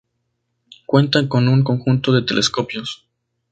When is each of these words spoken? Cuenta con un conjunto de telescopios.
Cuenta 0.87 1.29
con 1.29 1.47
un 1.47 1.63
conjunto 1.63 2.11
de 2.11 2.23
telescopios. 2.23 3.05